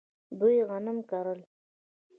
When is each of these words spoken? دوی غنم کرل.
دوی 0.39 0.57
غنم 0.69 0.97
کرل. 1.09 1.39